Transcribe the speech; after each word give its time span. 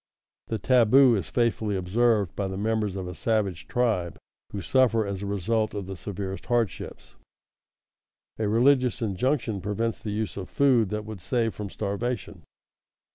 The 0.47 0.57
taboo 0.57 1.15
is 1.15 1.29
faithfully 1.29 1.75
observed 1.75 2.35
by 2.35 2.47
the 2.47 2.57
members 2.57 2.95
of 2.95 3.07
a 3.07 3.13
savage 3.13 3.67
tribe 3.67 4.17
who 4.51 4.59
suffer 4.59 5.05
as 5.05 5.21
a 5.21 5.27
result 5.27 5.73
the 5.85 5.95
severest 5.95 6.47
hardships. 6.47 7.13
A 8.39 8.47
religious 8.47 9.03
injunction 9.03 9.61
prevents 9.61 10.01
the 10.01 10.09
use 10.09 10.37
of 10.37 10.49
food 10.49 10.89
that 10.89 11.05
would 11.05 11.21
save 11.21 11.53
from 11.53 11.69
starvation. 11.69 12.41